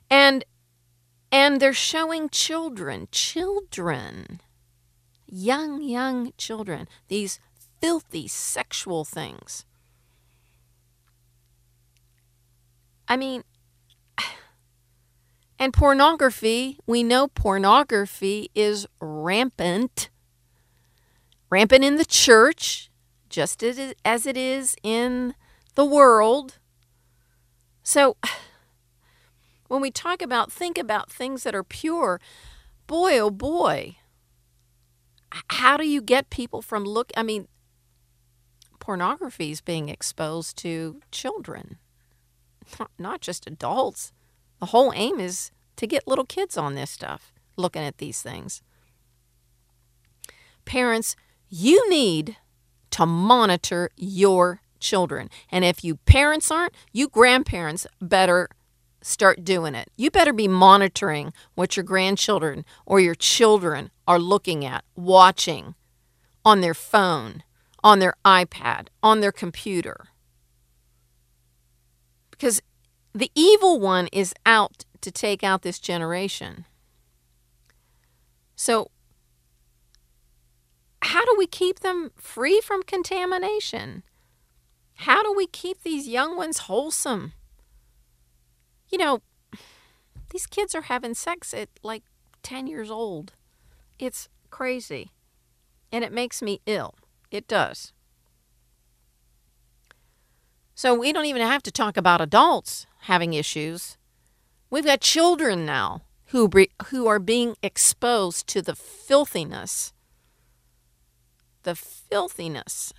and 0.08 0.44
and 1.36 1.60
they're 1.60 1.72
showing 1.72 2.30
children 2.30 3.08
children 3.10 4.40
young 5.26 5.82
young 5.82 6.32
children 6.38 6.88
these 7.08 7.38
filthy 7.80 8.26
sexual 8.26 9.04
things 9.04 9.66
i 13.06 13.16
mean 13.16 13.42
and 15.58 15.74
pornography 15.74 16.78
we 16.86 17.02
know 17.02 17.28
pornography 17.28 18.50
is 18.54 18.86
rampant 19.00 20.08
rampant 21.50 21.84
in 21.84 21.96
the 21.96 22.06
church 22.06 22.90
just 23.28 23.62
as 23.62 24.26
it 24.26 24.36
is 24.36 24.76
in 24.82 25.34
the 25.74 25.84
world. 25.84 26.58
So, 27.82 28.16
when 29.68 29.80
we 29.80 29.90
talk 29.90 30.22
about, 30.22 30.52
think 30.52 30.78
about 30.78 31.10
things 31.10 31.42
that 31.42 31.54
are 31.54 31.64
pure, 31.64 32.20
boy, 32.86 33.18
oh 33.18 33.30
boy, 33.30 33.96
how 35.48 35.76
do 35.76 35.86
you 35.86 36.00
get 36.00 36.30
people 36.30 36.62
from 36.62 36.84
look? 36.84 37.10
I 37.16 37.22
mean, 37.22 37.48
pornography 38.78 39.50
is 39.50 39.60
being 39.60 39.88
exposed 39.88 40.56
to 40.58 41.00
children, 41.10 41.78
not, 42.78 42.90
not 42.98 43.20
just 43.20 43.46
adults. 43.46 44.12
The 44.60 44.66
whole 44.66 44.92
aim 44.94 45.20
is 45.20 45.50
to 45.76 45.86
get 45.86 46.06
little 46.08 46.24
kids 46.24 46.56
on 46.56 46.74
this 46.74 46.90
stuff, 46.90 47.32
looking 47.56 47.82
at 47.82 47.98
these 47.98 48.22
things. 48.22 48.62
Parents, 50.64 51.16
you 51.48 51.88
need 51.90 52.36
to 52.90 53.06
monitor 53.06 53.90
your 53.96 54.62
children. 54.80 55.28
And 55.50 55.64
if 55.64 55.84
you 55.84 55.96
parents 55.96 56.50
aren't, 56.50 56.74
you 56.92 57.08
grandparents 57.08 57.86
better 58.00 58.48
start 59.06 59.44
doing 59.44 59.74
it. 59.74 59.90
You 59.96 60.10
better 60.10 60.32
be 60.32 60.48
monitoring 60.48 61.32
what 61.54 61.76
your 61.76 61.84
grandchildren 61.84 62.64
or 62.86 63.00
your 63.00 63.14
children 63.14 63.90
are 64.06 64.18
looking 64.18 64.64
at, 64.64 64.84
watching 64.96 65.74
on 66.44 66.60
their 66.60 66.74
phone, 66.74 67.42
on 67.84 67.98
their 68.00 68.14
iPad, 68.24 68.88
on 69.02 69.20
their 69.20 69.32
computer. 69.32 70.08
because 72.30 72.60
the 73.14 73.30
evil 73.34 73.80
one 73.80 74.08
is 74.12 74.34
out 74.44 74.84
to 75.00 75.10
take 75.10 75.42
out 75.42 75.62
this 75.62 75.78
generation. 75.78 76.66
So, 78.56 78.90
how 81.02 81.24
do 81.24 81.34
we 81.38 81.46
keep 81.46 81.80
them 81.80 82.10
free 82.16 82.60
from 82.60 82.82
contamination? 82.82 84.02
How 84.96 85.22
do 85.22 85.32
we 85.34 85.46
keep 85.46 85.82
these 85.82 86.08
young 86.08 86.36
ones 86.36 86.58
wholesome? 86.60 87.32
You 88.88 88.98
know, 88.98 89.22
these 90.30 90.46
kids 90.46 90.74
are 90.74 90.82
having 90.82 91.14
sex 91.14 91.52
at 91.54 91.68
like 91.82 92.02
10 92.42 92.66
years 92.66 92.90
old. 92.90 93.32
It's 93.98 94.28
crazy. 94.50 95.12
And 95.92 96.04
it 96.04 96.12
makes 96.12 96.42
me 96.42 96.60
ill. 96.66 96.94
It 97.30 97.48
does. 97.48 97.92
So 100.74 100.94
we 100.94 101.12
don't 101.12 101.24
even 101.24 101.42
have 101.42 101.62
to 101.64 101.72
talk 101.72 101.96
about 101.96 102.20
adults 102.20 102.86
having 103.02 103.32
issues. 103.32 103.96
We've 104.68 104.84
got 104.84 105.00
children 105.00 105.64
now 105.64 106.02
who, 106.26 106.50
who 106.88 107.06
are 107.06 107.18
being 107.18 107.56
exposed 107.62 108.46
to 108.48 108.60
the 108.60 108.74
filthiness, 108.74 109.92
the 111.62 111.74
filthiness 111.74 112.92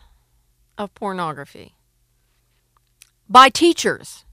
of 0.78 0.94
pornography 0.96 1.76
by 3.30 3.50
teachers. 3.50 4.26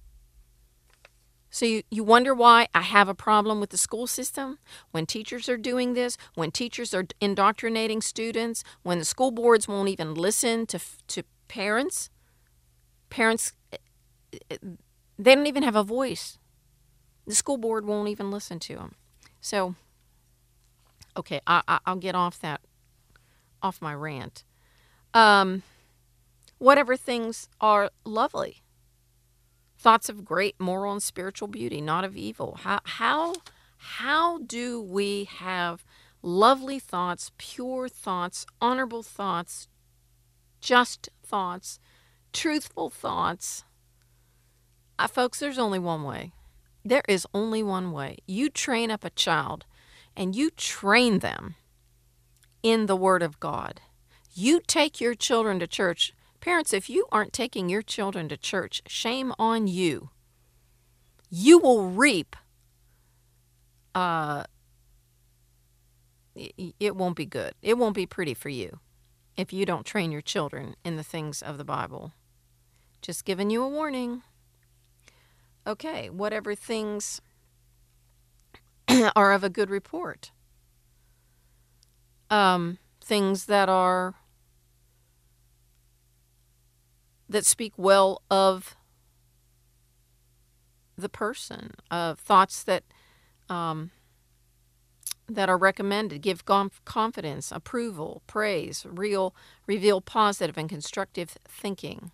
So 1.55 1.67
you, 1.67 1.85
you 1.89 2.03
wonder 2.03 2.35
why 2.35 2.67
I 2.75 2.81
have 2.81 3.09
a 3.09 3.15
problem 3.15 3.61
with 3.61 3.71
the 3.71 3.79
school 3.79 4.09
system? 4.09 4.59
When 4.91 5.07
teachers 5.07 5.49
are 5.49 5.57
doing 5.57 5.95
this, 5.95 6.19
when 6.35 6.51
teachers 6.51 6.93
are 6.93 7.05
indoctrinating 7.21 8.01
students, 8.03 8.65
when 8.83 8.99
the 8.99 9.05
school 9.05 9.31
boards 9.31 9.69
won't 9.69 9.89
even 9.89 10.15
listen 10.15 10.67
to, 10.67 10.81
to 11.07 11.23
parents, 11.47 12.11
parents, 13.09 13.53
eh, 13.73 13.77
eh, 14.51 14.57
they 15.17 15.37
don't 15.37 15.47
even 15.47 15.63
have 15.63 15.77
a 15.77 15.85
voice. 15.85 16.39
The 17.25 17.37
school 17.37 17.57
board 17.57 17.87
won't 17.87 18.09
even 18.09 18.33
listen 18.33 18.59
to 18.59 18.75
them. 18.75 18.97
So, 19.41 19.77
okay, 21.17 21.41
I, 21.47 21.63
I, 21.69 21.93
will 21.93 22.01
get 22.01 22.17
off 22.17 22.41
that, 22.41 22.63
off 23.63 23.81
my 23.81 23.95
rant. 23.95 24.43
Um, 25.15 25.63
whatever 26.59 26.97
things 26.97 27.49
are 27.61 27.93
lovely 28.05 28.64
thoughts 29.85 30.09
of 30.09 30.25
great 30.25 30.59
moral 30.59 30.93
and 30.93 31.03
spiritual 31.03 31.47
beauty, 31.47 31.79
not 31.79 32.05
of 32.05 32.17
evil. 32.17 32.59
How 32.63 32.81
how 32.85 33.35
how 33.77 34.39
do 34.39 34.81
we 34.81 35.25
have 35.25 35.85
lovely 36.23 36.79
thoughts, 36.79 37.33
pure 37.37 37.87
thoughts, 37.91 38.47
honorable 38.63 39.03
thoughts, 39.03 39.69
just 40.63 41.11
thoughts, 41.23 41.79
truthful 42.33 42.89
thoughts? 42.89 43.65
Uh, 44.99 45.07
folks, 45.07 45.39
there's 45.39 45.59
only 45.59 45.79
one 45.79 46.03
way. 46.03 46.33
There 46.83 47.05
is 47.07 47.27
only 47.35 47.63
one 47.63 47.93
way. 47.93 48.17
You 48.27 48.49
train 48.49 48.91
up 48.91 49.05
a 49.05 49.11
child 49.11 49.67
and 50.17 50.35
you 50.35 50.49
train 50.49 51.19
them 51.19 51.57
in 52.63 52.87
the 52.87 52.97
Word 52.97 53.23
of 53.23 53.39
God. 53.39 53.83
You 54.35 54.63
take 54.67 54.99
your 54.99 55.15
children 55.15 55.59
to 55.59 55.67
church 55.67 56.15
Parents, 56.45 56.75
if 56.75 56.91
you 56.91 57.07
aren't 57.11 57.33
taking 57.33 57.71
your 57.71 57.81
children 57.81 58.29
to 58.29 58.37
church, 58.37 58.83
shame 58.87 59.33
on 59.39 59.67
you. 59.67 60.11
You 61.31 61.59
will 61.59 61.89
reap. 61.89 62.37
Uh, 63.95 64.45
it 66.37 66.97
won't 66.97 67.17
be 67.17 67.25
good. 67.25 67.55
It 67.63 67.79
won't 67.79 67.95
be 67.95 68.05
pretty 68.05 68.35
for 68.35 68.51
you 68.51 68.81
if 69.39 69.55
you 69.55 69.65
don't 69.65 69.87
train 69.87 70.13
your 70.13 70.21
children 70.21 70.75
in 70.85 70.97
the 70.97 71.03
things 71.03 71.41
of 71.41 71.57
the 71.57 71.65
Bible. 71.65 72.13
Just 73.01 73.25
giving 73.25 73.49
you 73.49 73.63
a 73.63 73.69
warning. 73.69 74.23
Okay, 75.67 76.11
whatever 76.11 76.55
things 76.55 77.23
are 79.17 79.33
of 79.33 79.45
a 79.45 79.49
good 79.49 79.71
report. 79.71 80.31
Um, 82.29 82.77
things 83.01 83.47
that 83.47 83.71
are 83.71 84.17
that 87.35 87.45
speak 87.45 87.73
well 87.77 88.23
of 88.31 88.77
the 90.97 91.09
person, 91.09 91.73
of 91.91 92.21
thoughts 92.21 92.63
that 92.63 92.85
um, 93.51 93.91
that 95.29 95.49
are 95.49 95.59
recommended, 95.59 96.23
give 96.23 96.45
confidence, 96.85 97.51
approval, 97.51 98.23
praise, 98.29 98.87
real, 98.89 99.35
reveal 99.67 100.01
positive 100.01 100.57
and 100.57 100.69
constructive 100.69 101.37
thinking. 101.49 102.13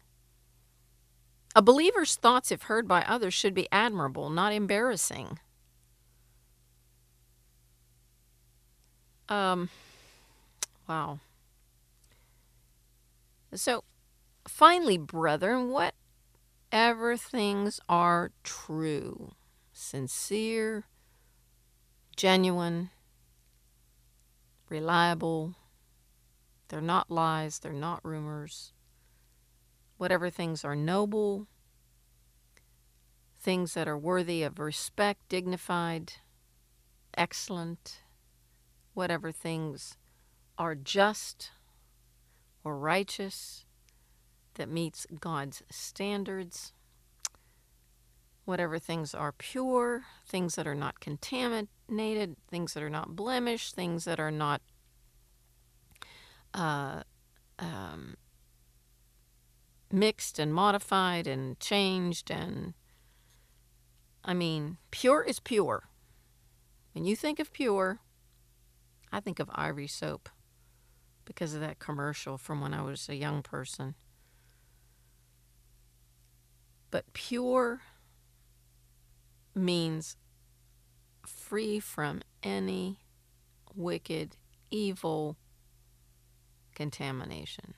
A 1.55 1.61
believer's 1.61 2.15
thoughts, 2.15 2.51
if 2.51 2.63
heard 2.63 2.89
by 2.89 3.03
others, 3.03 3.35
should 3.35 3.53
be 3.53 3.69
admirable, 3.71 4.31
not 4.31 4.55
embarrassing. 4.55 5.39
Um, 9.29 9.69
wow. 10.89 11.19
So, 13.53 13.85
Finally, 14.49 14.99
brethren, 14.99 15.71
whatever 15.71 17.17
things 17.17 17.81
are 17.89 18.33
true, 18.43 19.33
sincere, 19.73 20.85
genuine, 22.17 22.91
reliable, 24.69 25.55
they're 26.69 26.81
not 26.81 27.11
lies, 27.11 27.59
they're 27.59 27.73
not 27.73 28.05
rumors. 28.05 28.73
Whatever 29.99 30.31
things 30.31 30.65
are 30.65 30.77
noble, 30.77 31.47
things 33.39 33.75
that 33.75 33.89
are 33.89 33.99
worthy 33.99 34.43
of 34.43 34.59
respect, 34.59 35.29
dignified, 35.29 36.15
excellent, 37.17 38.03
whatever 38.95 39.33
things 39.33 39.97
are 40.59 40.75
just 40.75 41.51
or 42.63 42.79
righteous, 42.79 43.65
that 44.55 44.69
meets 44.69 45.07
God's 45.21 45.63
standards. 45.71 46.73
Whatever 48.45 48.79
things 48.79 49.15
are 49.15 49.33
pure, 49.33 50.05
things 50.27 50.57
that 50.57 50.67
are 50.67 50.75
not 50.75 51.01
contaminated, 51.01 52.37
things 52.51 52.75
that 52.75 52.83
are 52.83 52.91
not 52.91 53.15
blemished, 53.15 53.75
things 53.75 54.05
that 54.05 54.19
are 54.19 54.31
not 54.31 54.61
uh, 56.53 57.03
um, 57.59 58.17
mixed 59.93 60.39
and 60.39 60.53
modified 60.53 61.27
and 61.27 61.59
changed. 61.61 62.31
And 62.31 62.75
I 64.25 64.35
mean, 64.35 64.79
pure 64.91 65.23
is 65.23 65.39
pure. 65.41 65.85
When 66.93 67.05
you 67.05 67.15
think 67.15 67.39
of 67.39 67.53
pure, 67.53 68.01
I 69.13 69.21
think 69.21 69.39
of 69.39 69.51
Ivory 69.55 69.87
soap 69.87 70.29
because 71.25 71.55
of 71.55 71.61
that 71.61 71.79
commercial 71.79 72.37
from 72.37 72.61
when 72.61 72.75
I 72.75 72.83
was 72.83 73.09
a 73.09 73.15
young 73.15 73.43
person. 73.43 73.95
But 76.91 77.13
pure 77.13 77.81
means 79.55 80.17
free 81.27 81.81
from 81.81 82.23
any 82.43 82.99
wicked, 83.75 84.37
evil 84.71 85.37
contamination. 86.75 87.75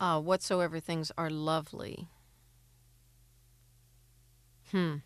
Uh, 0.00 0.20
whatsoever 0.20 0.80
things 0.80 1.12
are 1.16 1.30
lovely. 1.30 2.08
Hmm. 4.70 4.96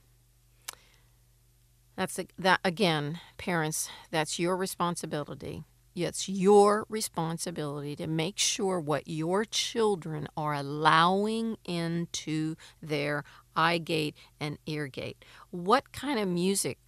That's 1.96 2.18
that 2.38 2.60
again, 2.64 3.20
parents. 3.36 3.88
That's 4.10 4.38
your 4.38 4.56
responsibility 4.56 5.64
it's 6.04 6.28
your 6.28 6.84
responsibility 6.90 7.96
to 7.96 8.06
make 8.06 8.38
sure 8.38 8.78
what 8.78 9.08
your 9.08 9.44
children 9.46 10.28
are 10.36 10.52
allowing 10.52 11.56
into 11.64 12.54
their 12.82 13.24
eye 13.56 13.78
gate 13.78 14.14
and 14.38 14.58
ear 14.66 14.88
gate. 14.88 15.24
What 15.50 15.92
kind 15.92 16.18
of 16.18 16.28
music 16.28 16.78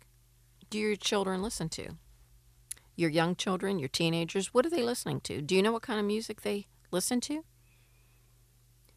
do 0.68 0.78
your 0.78 0.96
children 0.96 1.42
listen 1.42 1.70
to? 1.70 1.92
Your 2.96 3.08
young 3.08 3.34
children, 3.34 3.78
your 3.78 3.88
teenagers, 3.88 4.52
what 4.52 4.66
are 4.66 4.70
they 4.70 4.82
listening 4.82 5.20
to? 5.22 5.40
Do 5.40 5.54
you 5.54 5.62
know 5.62 5.72
what 5.72 5.82
kind 5.82 5.98
of 5.98 6.04
music 6.04 6.42
they 6.42 6.66
listen 6.90 7.20
to? 7.22 7.44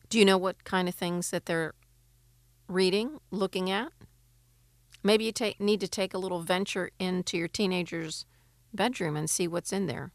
Do 0.10 0.19
you 0.19 0.26
know 0.26 0.38
what 0.38 0.65
kind 0.65 0.89
of 0.89 0.95
things 0.95 1.30
that 1.30 1.45
they're 1.45 1.74
reading, 2.67 3.19
looking 3.30 3.69
at? 3.69 3.93
Maybe 5.04 5.24
you 5.24 5.32
take, 5.32 5.60
need 5.62 5.80
to 5.80 5.88
take 5.88 6.13
a 6.13 6.17
little 6.17 6.41
venture 6.41 6.91
into 7.00 7.38
your 7.38 7.47
teenagers' 7.47 8.26
bedroom 8.74 9.16
and 9.16 9.30
see 9.30 9.48
what's 9.48 9.74
in 9.74 9.88
there. 9.88 10.12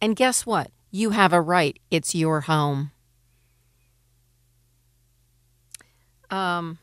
And 0.00 0.16
guess 0.16 0.46
what? 0.46 0.70
You 0.90 1.10
have 1.10 1.32
a 1.32 1.40
right. 1.40 1.78
It's 1.90 2.14
your 2.14 2.42
home. 2.42 2.92
Um, 6.30 6.78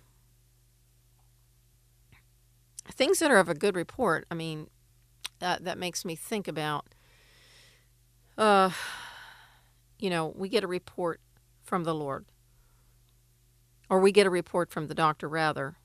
things 2.92 3.20
that 3.20 3.32
are 3.32 3.40
of 3.40 3.50
a 3.50 3.56
good 3.56 3.76
report. 3.76 4.26
I 4.32 4.36
mean, 4.36 4.70
that 5.40 5.64
that 5.66 5.78
makes 5.78 6.06
me 6.06 6.16
think 6.16 6.48
about. 6.48 6.88
Uh, 8.38 8.72
you 10.00 10.10
know, 10.10 10.34
we 10.36 10.50
get 10.50 10.64
a 10.64 10.68
report 10.68 11.22
from 11.64 11.84
the 11.84 11.96
Lord. 11.96 12.26
or 13.90 14.00
we 14.00 14.12
get 14.12 14.26
a 14.26 14.30
report 14.30 14.72
from 14.72 14.88
the 14.88 14.96
doctor 14.96 15.28
rather, 15.28 15.76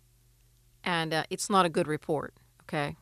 and 0.84 1.12
uh, 1.12 1.24
it's 1.30 1.50
not 1.50 1.66
a 1.66 1.68
good 1.68 1.86
report, 1.88 2.34
okay? 2.62 2.96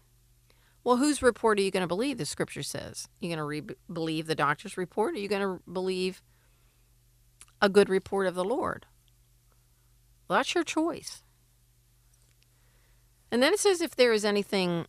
Well, 0.87 0.99
whose 0.99 1.21
report 1.21 1.59
are 1.59 1.63
you 1.63 1.73
going 1.73 1.81
to 1.81 1.89
believe? 1.89 2.17
The 2.17 2.25
scripture 2.25 2.63
says. 2.63 3.09
You're 3.19 3.31
going 3.37 3.39
to 3.39 3.73
re- 3.73 3.77
believe 3.93 4.29
the 4.29 4.37
doctor's 4.37 4.77
report, 4.77 5.15
or 5.15 5.17
are 5.17 5.21
you 5.21 5.27
going 5.27 5.43
to 5.43 5.61
believe 5.69 6.23
a 7.61 7.69
good 7.69 7.89
report 7.89 8.29
of 8.29 8.37
the 8.37 8.45
Lord? 8.45 8.87
Well, 10.29 10.39
that's 10.39 10.55
your 10.55 10.63
choice. 10.63 11.25
And 13.33 13.43
then 13.43 13.53
it 13.53 13.59
says, 13.59 13.81
if 13.81 13.97
there 13.97 14.13
is 14.13 14.25
anything 14.25 14.87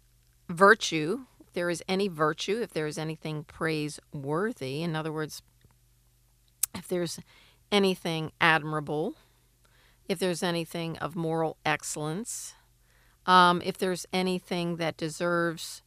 virtue, 0.48 1.22
if 1.40 1.54
there 1.54 1.68
is 1.68 1.82
any 1.90 2.08
virtue, 2.08 2.60
if 2.62 2.74
there 2.74 2.86
is 2.86 3.00
anything 3.00 3.44
praiseworthy, 3.44 4.84
in 4.84 4.96
other 4.96 5.12
words, 5.12 5.42
if 6.76 6.88
there's 6.88 7.20
anything 7.72 8.34
admirable, 8.40 9.16
if 10.08 10.20
there's 10.20 10.44
anything 10.44 10.96
of 11.00 11.16
moral 11.16 11.58
excellence, 11.66 12.54
um, 13.26 13.64
if 13.66 13.80
there's 13.80 14.06
anything 14.14 14.76
that 14.76 14.96
deserves 14.96 15.82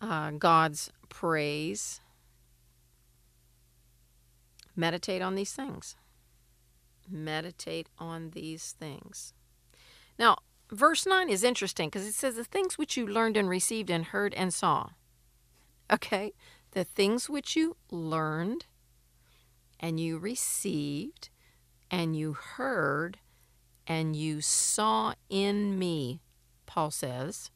uh, 0.00 0.32
God's 0.32 0.90
praise, 1.08 2.00
meditate 4.76 5.22
on 5.22 5.34
these 5.34 5.52
things. 5.52 5.96
Meditate 7.08 7.88
on 7.98 8.30
these 8.30 8.72
things. 8.78 9.34
Now, 10.18 10.38
verse 10.70 11.06
9 11.06 11.28
is 11.28 11.44
interesting 11.44 11.88
because 11.88 12.06
it 12.06 12.14
says, 12.14 12.36
The 12.36 12.44
things 12.44 12.78
which 12.78 12.96
you 12.96 13.06
learned 13.06 13.36
and 13.36 13.48
received 13.48 13.90
and 13.90 14.06
heard 14.06 14.34
and 14.34 14.52
saw. 14.52 14.90
Okay? 15.92 16.32
The 16.72 16.84
things 16.84 17.28
which 17.28 17.56
you 17.56 17.76
learned 17.90 18.66
and 19.78 20.00
you 20.00 20.18
received 20.18 21.28
and 21.90 22.16
you 22.16 22.32
heard 22.32 23.18
and 23.86 24.16
you 24.16 24.40
saw 24.40 25.14
in 25.28 25.78
me, 25.78 26.22
Paul 26.66 26.90
says. 26.90 27.50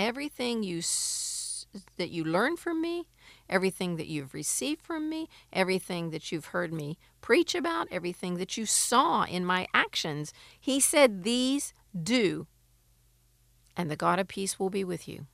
Everything 0.00 0.62
you 0.62 0.80
that 1.98 2.08
you 2.08 2.24
learn 2.24 2.56
from 2.56 2.80
me, 2.80 3.06
everything 3.50 3.96
that 3.96 4.06
you've 4.06 4.32
received 4.32 4.80
from 4.80 5.10
me, 5.10 5.28
everything 5.52 6.08
that 6.08 6.32
you've 6.32 6.46
heard 6.46 6.72
me 6.72 6.98
preach 7.20 7.54
about, 7.54 7.86
everything 7.90 8.38
that 8.38 8.56
you 8.56 8.64
saw 8.64 9.24
in 9.24 9.44
my 9.44 9.66
actions, 9.74 10.32
he 10.58 10.80
said, 10.80 11.22
These 11.22 11.74
do, 12.02 12.46
and 13.76 13.90
the 13.90 13.94
God 13.94 14.18
of 14.18 14.26
peace 14.26 14.58
will 14.58 14.70
be 14.70 14.84
with 14.84 15.06
you. 15.06 15.26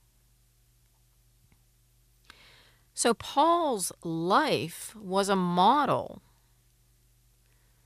So 2.92 3.14
Paul's 3.14 3.92
life 4.02 4.96
was 4.96 5.29
a 5.29 5.37
model, 5.37 6.22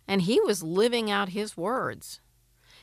and 0.09 0.23
he 0.23 0.41
was 0.41 0.63
living 0.63 1.11
out 1.11 1.29
his 1.29 1.59
words. 1.59 2.21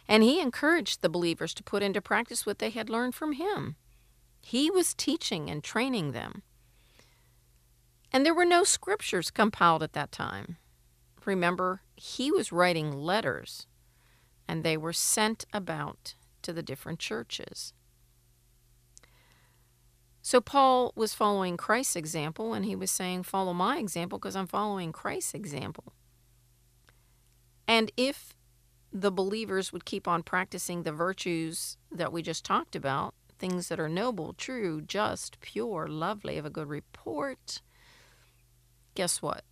And 0.08 0.22
he 0.22 0.40
encouraged 0.40 1.02
the 1.02 1.10
believers 1.10 1.56
to 1.56 1.64
put 1.64 1.82
into 1.82 2.00
practice 2.00 2.46
what 2.46 2.60
they 2.60 2.70
had 2.70 2.92
learned 2.92 3.16
from 3.16 3.34
him. 3.34 3.76
He 4.48 4.72
was 4.72 4.94
teaching 4.94 5.50
and 5.50 5.62
training 5.62 6.14
them. 6.14 6.42
And 8.14 8.26
there 8.26 8.34
were 8.34 8.46
no 8.46 8.64
scriptures 8.64 9.30
compiled 9.30 9.84
at 9.84 9.92
that 9.92 10.14
time. 10.14 10.56
Remember, 11.26 11.82
he 11.98 12.32
was 12.32 12.54
writing 12.54 12.94
letters, 12.94 13.68
and 14.48 14.64
they 14.64 14.78
were 14.78 14.94
sent 14.94 15.44
about 15.52 16.16
to 16.44 16.54
the 16.54 16.64
different 16.64 17.00
churches. 17.00 17.74
So 20.22 20.40
Paul 20.40 20.94
was 20.96 21.14
following 21.14 21.58
Christ's 21.58 21.98
example, 21.98 22.54
and 22.54 22.64
he 22.64 22.74
was 22.78 22.90
saying, 22.90 23.24
Follow 23.24 23.54
my 23.54 23.80
example 23.80 24.18
because 24.18 24.38
I'm 24.38 24.48
following 24.48 24.94
Christ's 24.94 25.34
example. 25.34 25.92
And 27.68 27.92
if 27.98 28.34
the 28.94 29.12
believers 29.12 29.74
would 29.74 29.84
keep 29.84 30.08
on 30.08 30.24
practicing 30.24 30.84
the 30.84 30.94
virtues 30.94 31.76
that 31.92 32.14
we 32.14 32.22
just 32.22 32.46
talked 32.46 32.78
about, 32.78 33.14
things 33.38 33.70
that 33.70 33.80
are 33.80 33.90
noble, 33.90 34.34
true, 34.34 34.82
just, 34.82 35.40
pure, 35.40 35.88
lovely, 35.88 36.38
of 36.38 36.46
a 36.46 36.50
good 36.50 36.70
report, 36.70 37.62
guess 38.96 39.22
what? 39.22 39.44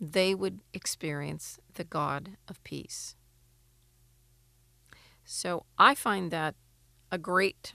They 0.00 0.34
would 0.34 0.60
experience 0.72 1.58
the 1.74 1.84
God 1.84 2.36
of 2.48 2.62
peace. 2.64 3.14
So 5.24 5.64
I 5.78 5.94
find 5.94 6.30
that 6.30 6.54
a 7.12 7.18
great 7.18 7.74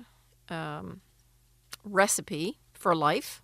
um, 0.49 1.01
recipe 1.83 2.59
for 2.73 2.95
life, 2.95 3.41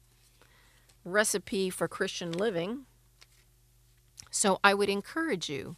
recipe 1.06 1.70
for 1.70 1.88
Christian 1.88 2.32
living. 2.32 2.86
So 4.30 4.60
I 4.64 4.74
would 4.74 4.90
encourage 4.90 5.50
you 5.50 5.76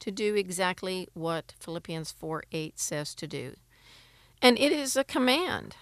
to 0.00 0.10
do 0.10 0.34
exactly 0.34 1.08
what 1.14 1.54
Philippians 1.58 2.12
4 2.12 2.44
8 2.52 2.78
says 2.78 3.14
to 3.14 3.26
do. 3.26 3.54
And 4.44 4.58
it 4.58 4.72
is 4.72 4.94
a 4.94 5.04
command. 5.04 5.74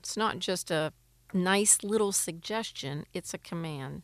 It's 0.00 0.16
not 0.16 0.38
just 0.38 0.70
a 0.70 0.94
nice 1.34 1.82
little 1.82 2.10
suggestion, 2.10 3.04
it's 3.12 3.34
a 3.34 3.38
command. 3.38 4.00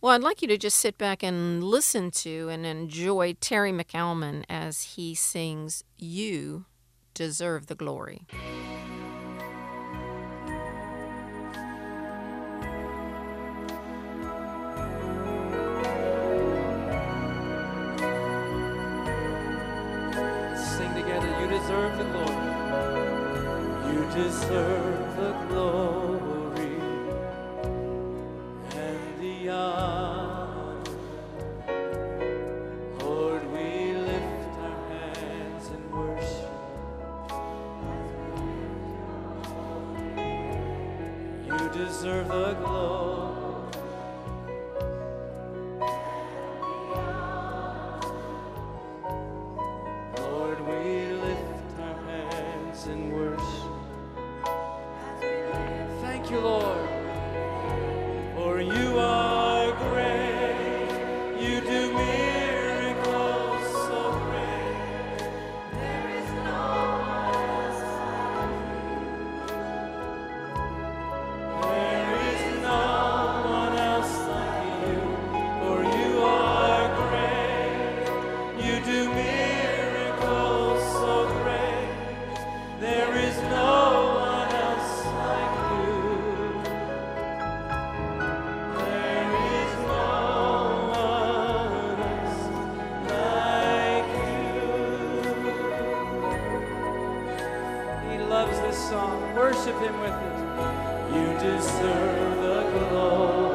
Well, 0.00 0.12
I'd 0.12 0.22
like 0.22 0.40
you 0.40 0.48
to 0.48 0.56
just 0.56 0.78
sit 0.78 0.96
back 0.96 1.22
and 1.22 1.62
listen 1.62 2.10
to 2.12 2.48
and 2.48 2.64
enjoy 2.64 3.34
Terry 3.34 3.72
MacAlmon 3.72 4.44
as 4.48 4.94
he 4.94 5.14
sings, 5.14 5.84
You 5.98 6.64
Deserve 7.12 7.66
the 7.66 7.74
Glory. 7.74 8.26
Deserve 24.16 25.16
the 25.16 25.32
glory 25.48 26.78
and 28.70 29.20
the 29.20 29.48
honor. 29.50 30.82
Lord, 32.98 33.44
we 33.52 33.92
lift 33.92 34.54
our 34.68 34.78
hands 34.88 35.66
in 35.68 35.82
worship. 35.90 36.50
You 41.46 41.84
deserve 41.84 42.28
the 42.28 42.54
glory. 42.54 43.05
loves 98.36 98.60
this 98.60 98.90
song. 98.90 99.34
Worship 99.34 99.78
him 99.80 99.98
with 100.04 100.12
it. 100.12 100.36
You 101.14 101.26
deserve 101.40 102.36
the 102.42 102.88
glory. 102.90 103.45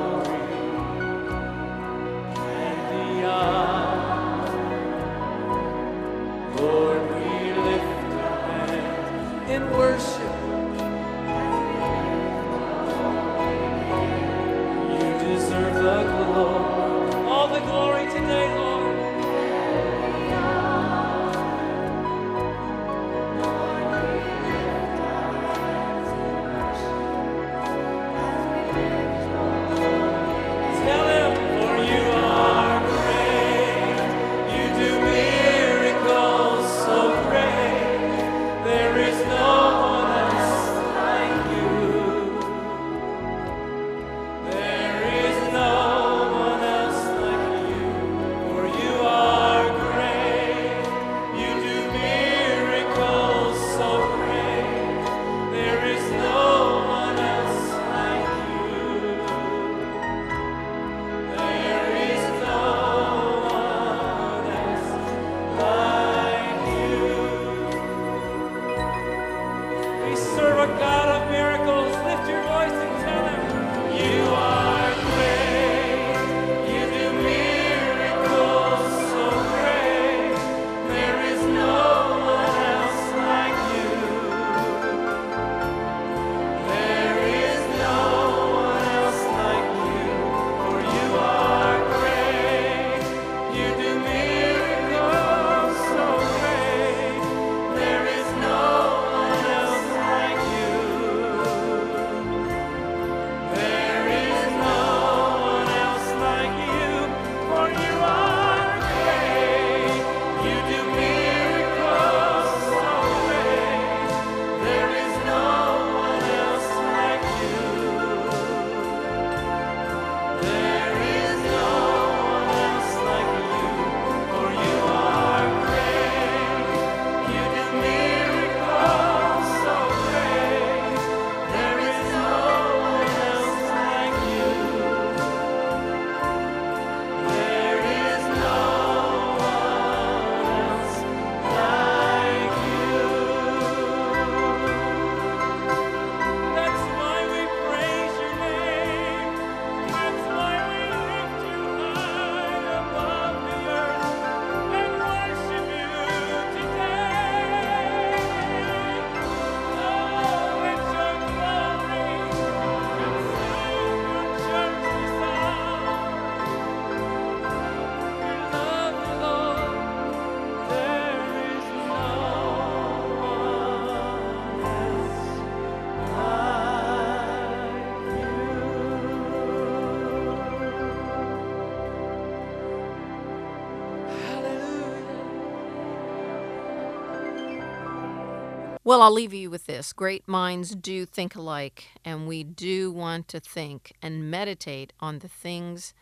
Well, 188.91 189.01
I'll 189.01 189.09
leave 189.09 189.33
you 189.33 189.49
with 189.49 189.65
this. 189.67 189.93
Great 189.93 190.27
minds 190.27 190.75
do 190.75 191.05
think 191.05 191.33
alike, 191.33 191.85
and 192.03 192.27
we 192.27 192.43
do 192.43 192.91
want 192.91 193.29
to 193.29 193.39
think 193.39 193.93
and 194.01 194.29
meditate 194.29 194.91
on 194.99 195.19
the 195.19 195.29
things 195.29 195.93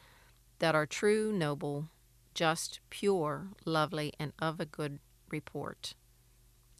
that 0.57 0.73
are 0.73 0.87
true, 0.87 1.31
noble, 1.31 1.85
just, 2.33 2.79
pure, 2.89 3.49
lovely, 3.63 4.13
and 4.19 4.33
of 4.39 4.59
a 4.59 4.65
good 4.65 4.97
report. 5.29 5.93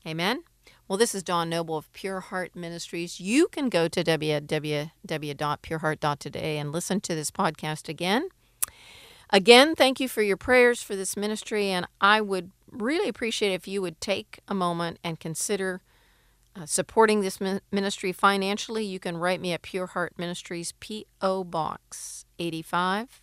Amen? 0.03 0.41
Well, 0.87 0.97
this 0.97 1.13
is 1.13 1.21
Dawn 1.21 1.47
Noble 1.47 1.77
of 1.77 1.93
Pure 1.93 2.21
Heart 2.21 2.55
Ministries. 2.55 3.19
You 3.19 3.47
can 3.47 3.69
go 3.69 3.87
to 3.87 4.03
www.pureheart.today 4.03 6.57
and 6.57 6.71
listen 6.71 7.01
to 7.01 7.13
this 7.13 7.29
podcast 7.29 7.87
again. 7.87 8.29
Again, 9.29 9.75
thank 9.75 9.99
you 9.99 10.09
for 10.09 10.23
your 10.23 10.37
prayers 10.37 10.81
for 10.81 10.95
this 10.95 11.15
ministry, 11.15 11.67
and 11.67 11.85
I 12.01 12.19
would 12.19 12.49
really 12.71 13.07
appreciate 13.07 13.53
if 13.53 13.67
you 13.67 13.83
would 13.83 14.01
take 14.01 14.39
a 14.47 14.55
moment 14.55 14.97
and 15.03 15.19
consider 15.19 15.83
uh, 16.59 16.65
supporting 16.65 17.21
this 17.21 17.39
ministry 17.71 18.11
financially. 18.11 18.83
You 18.83 18.99
can 18.99 19.17
write 19.17 19.39
me 19.39 19.53
at 19.53 19.61
Pure 19.61 19.87
Heart 19.87 20.13
Ministries, 20.17 20.73
P.O. 20.79 21.43
Box 21.45 22.25
85, 22.37 23.21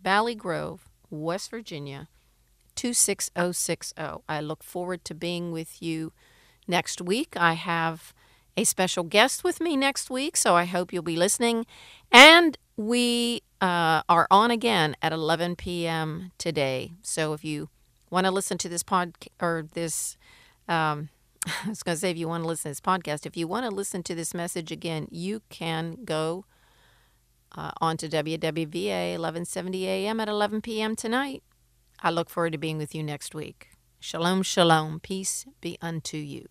Valley 0.00 0.34
Grove, 0.34 0.88
West 1.10 1.50
Virginia 1.50 2.08
26060. 2.76 4.22
I 4.28 4.40
look 4.40 4.62
forward 4.62 5.04
to 5.06 5.14
being 5.14 5.50
with 5.50 5.82
you 5.82 6.12
next 6.68 7.00
week. 7.00 7.34
I 7.36 7.54
have 7.54 8.14
a 8.56 8.64
special 8.64 9.02
guest 9.02 9.42
with 9.42 9.60
me 9.60 9.76
next 9.76 10.10
week, 10.10 10.36
so 10.36 10.54
I 10.54 10.64
hope 10.64 10.92
you'll 10.92 11.02
be 11.02 11.16
listening. 11.16 11.66
And 12.12 12.56
we 12.76 13.42
uh, 13.60 14.02
are 14.08 14.28
on 14.30 14.52
again 14.52 14.94
at 15.02 15.12
11 15.12 15.56
p.m. 15.56 16.30
today. 16.38 16.92
So 17.02 17.32
if 17.32 17.44
you 17.44 17.70
want 18.10 18.26
to 18.26 18.30
listen 18.30 18.58
to 18.58 18.68
this 18.68 18.84
pod 18.84 19.14
or 19.40 19.66
this, 19.74 20.16
um, 20.68 21.08
I 21.64 21.68
was 21.68 21.82
going 21.82 21.96
to 21.96 22.00
say 22.00 22.10
if 22.10 22.18
you 22.18 22.28
want 22.28 22.44
to 22.44 22.48
listen 22.48 22.64
to 22.64 22.68
this 22.70 22.80
podcast, 22.80 23.26
if 23.26 23.36
you 23.36 23.48
want 23.48 23.68
to 23.68 23.74
listen 23.74 24.02
to 24.04 24.14
this 24.14 24.34
message 24.34 24.70
again, 24.70 25.08
you 25.10 25.42
can 25.48 25.98
go 26.04 26.44
uh, 27.56 27.70
on 27.80 27.96
to 27.98 28.08
WWVA 28.08 29.12
1170 29.12 29.86
a.m. 29.86 30.20
at 30.20 30.28
11 30.28 30.60
p.m. 30.60 30.94
tonight. 30.94 31.42
I 32.00 32.10
look 32.10 32.30
forward 32.30 32.52
to 32.52 32.58
being 32.58 32.78
with 32.78 32.94
you 32.94 33.02
next 33.02 33.34
week. 33.34 33.68
Shalom, 33.98 34.42
shalom. 34.42 35.00
Peace 35.00 35.46
be 35.60 35.78
unto 35.80 36.16
you. 36.16 36.46